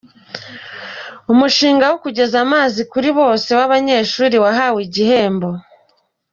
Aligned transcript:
Umushinga 1.31 1.83
wo 1.91 1.97
kugeza 2.03 2.35
amazi 2.45 2.81
kuri 2.91 3.09
bose 3.19 3.49
w’abanyeshuri 3.57 4.35
wahawe 4.43 4.79
igihembo 4.87 5.49